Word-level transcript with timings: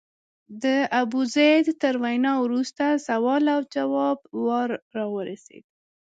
د 0.63 0.65
ابوزید 1.01 1.65
تر 1.81 1.95
وینا 2.03 2.33
وروسته 2.45 2.83
سوال 3.07 3.43
او 3.55 3.61
ځواب 3.73 4.19
وار 4.45 4.69
راورسېد. 4.95 5.65